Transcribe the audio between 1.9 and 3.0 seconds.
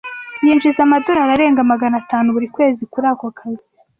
atanu buri kwezi